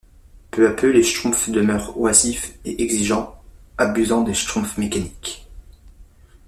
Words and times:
Peu 0.49 0.67
à 0.67 0.71
peu, 0.73 0.89
les 0.89 1.03
schtroumpfs 1.03 1.51
demeurent 1.51 1.95
oisifs 1.95 2.57
et 2.65 2.81
exigeants, 2.81 3.39
abusant 3.77 4.23
des 4.23 4.33
schtroumpfs 4.33 4.79
mécaniques. 4.79 5.47